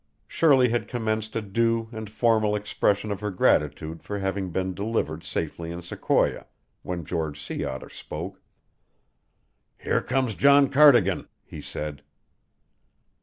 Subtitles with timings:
[0.27, 5.23] Shirley had commenced a due and formal expression of her gratitude for having been delivered
[5.23, 6.47] safely in Sequoia,
[6.81, 8.41] when George Sea Otter spoke:
[9.77, 12.01] "Here comes John Cardigan," he said.